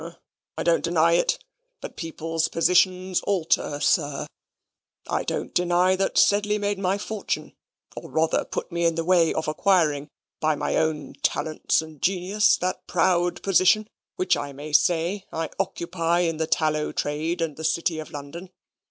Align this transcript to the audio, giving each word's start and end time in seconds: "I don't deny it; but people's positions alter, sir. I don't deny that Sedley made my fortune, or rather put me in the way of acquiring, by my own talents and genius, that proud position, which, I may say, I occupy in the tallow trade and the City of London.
"I 0.57 0.63
don't 0.63 0.83
deny 0.83 1.11
it; 1.11 1.37
but 1.79 1.95
people's 1.95 2.47
positions 2.47 3.21
alter, 3.21 3.79
sir. 3.79 4.25
I 5.07 5.23
don't 5.23 5.53
deny 5.53 5.95
that 5.95 6.17
Sedley 6.17 6.57
made 6.57 6.79
my 6.79 6.97
fortune, 6.97 7.53
or 7.95 8.09
rather 8.09 8.43
put 8.43 8.71
me 8.71 8.85
in 8.85 8.95
the 8.95 9.03
way 9.05 9.31
of 9.31 9.47
acquiring, 9.47 10.07
by 10.39 10.55
my 10.55 10.75
own 10.75 11.13
talents 11.21 11.83
and 11.83 12.01
genius, 12.01 12.57
that 12.57 12.87
proud 12.87 13.43
position, 13.43 13.87
which, 14.15 14.35
I 14.35 14.53
may 14.53 14.73
say, 14.73 15.27
I 15.31 15.51
occupy 15.59 16.21
in 16.21 16.37
the 16.37 16.47
tallow 16.47 16.91
trade 16.91 17.39
and 17.39 17.55
the 17.55 17.63
City 17.63 17.99
of 17.99 18.09
London. 18.09 18.49